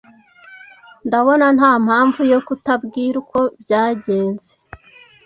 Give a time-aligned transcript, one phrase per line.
[1.07, 4.51] Ndabona ntampamvu yo kutabwira uko byagenze.